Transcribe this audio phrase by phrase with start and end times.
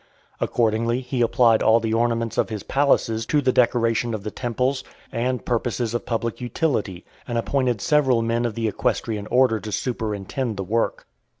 [0.39, 4.83] Accordingly, he applied all the ornaments of his palaces to the decoration of the temples,
[5.11, 10.57] and purposes of public utility, and appointed several men of the equestrian order to superintend
[10.57, 11.05] the work.